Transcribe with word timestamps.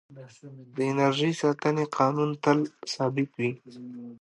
د 0.75 0.77
انرژۍ 0.91 1.31
ساتنې 1.41 1.85
قانون 1.97 2.29
تل 2.43 2.59
ثابت 2.93 3.29
وي. 3.39 3.51